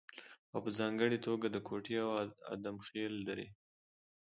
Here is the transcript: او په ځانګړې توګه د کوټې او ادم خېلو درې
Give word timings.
او 0.53 0.59
په 0.65 0.69
ځانګړې 0.79 1.17
توګه 1.27 1.47
د 1.49 1.57
کوټې 1.67 1.95
او 2.03 2.09
ادم 2.53 2.75
خېلو 2.87 3.19
درې 3.29 3.47